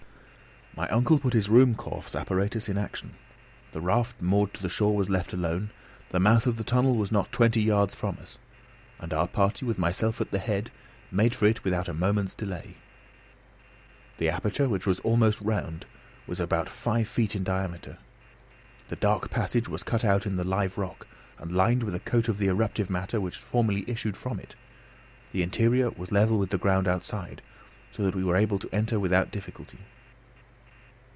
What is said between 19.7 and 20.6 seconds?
cut out in the